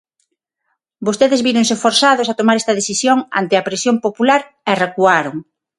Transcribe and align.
Vostedes 1.07 1.41
víronse 1.47 1.75
forzados 1.83 2.27
a 2.29 2.37
tomar 2.39 2.55
esta 2.57 2.77
decisión 2.79 3.17
ante 3.39 3.55
a 3.57 3.65
presión 3.67 3.95
popular 4.05 4.41
e 4.71 4.73
recuaron. 4.85 5.35